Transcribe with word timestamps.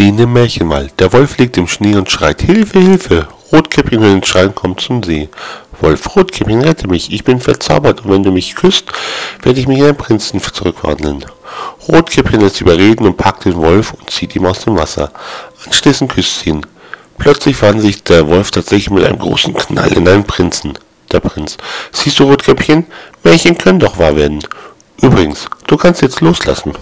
fliehen 0.00 0.18
im 0.18 0.32
Märchenwald. 0.32 0.98
Der 0.98 1.12
Wolf 1.12 1.36
liegt 1.36 1.58
im 1.58 1.68
Schnee 1.68 1.94
und 1.94 2.10
schreit, 2.10 2.40
Hilfe, 2.40 2.80
Hilfe! 2.80 3.28
Rotkäppchen 3.52 4.00
hört 4.00 4.14
den 4.14 4.24
Schreien 4.24 4.54
kommt 4.54 4.80
zum 4.80 5.02
See. 5.02 5.28
Wolf, 5.82 6.16
Rotkäppchen, 6.16 6.62
rette 6.62 6.88
mich, 6.88 7.12
ich 7.12 7.22
bin 7.22 7.38
verzaubert 7.38 8.02
und 8.02 8.10
wenn 8.10 8.22
du 8.22 8.32
mich 8.32 8.54
küsst, 8.54 8.86
werde 9.42 9.60
ich 9.60 9.68
mich 9.68 9.76
in 9.80 9.84
einen 9.84 9.98
Prinzen 9.98 10.40
zurückwandeln. 10.40 11.26
Rotkäppchen 11.86 12.40
lässt 12.40 12.62
überreden 12.62 13.04
und 13.04 13.18
packt 13.18 13.44
den 13.44 13.56
Wolf 13.56 13.92
und 13.92 14.08
zieht 14.08 14.34
ihm 14.34 14.46
aus 14.46 14.64
dem 14.64 14.74
Wasser. 14.78 15.12
Anschließend 15.66 16.10
küsst 16.10 16.40
sie 16.40 16.48
ihn. 16.48 16.64
Plötzlich 17.18 17.56
fand 17.56 17.82
sich 17.82 18.02
der 18.02 18.26
Wolf 18.26 18.52
tatsächlich 18.52 18.88
mit 18.88 19.04
einem 19.04 19.18
großen 19.18 19.52
Knall 19.52 19.92
in 19.92 20.08
einen 20.08 20.24
Prinzen. 20.24 20.78
Der 21.12 21.20
Prinz. 21.20 21.58
Siehst 21.92 22.18
du, 22.18 22.24
Rotkäppchen, 22.24 22.86
Märchen 23.22 23.58
können 23.58 23.80
doch 23.80 23.98
wahr 23.98 24.16
werden. 24.16 24.42
Übrigens, 25.02 25.44
du 25.66 25.76
kannst 25.76 26.00
jetzt 26.00 26.22
loslassen. 26.22 26.72